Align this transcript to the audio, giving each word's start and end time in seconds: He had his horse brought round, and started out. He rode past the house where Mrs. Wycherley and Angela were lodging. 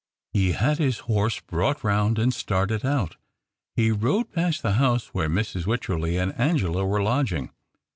He 0.33 0.53
had 0.53 0.79
his 0.79 0.97
horse 1.05 1.39
brought 1.41 1.83
round, 1.83 2.17
and 2.17 2.33
started 2.33 2.83
out. 2.83 3.17
He 3.75 3.91
rode 3.91 4.31
past 4.33 4.63
the 4.63 4.73
house 4.81 5.13
where 5.13 5.29
Mrs. 5.29 5.67
Wycherley 5.67 6.17
and 6.17 6.33
Angela 6.39 6.83
were 6.83 7.03
lodging. 7.03 7.51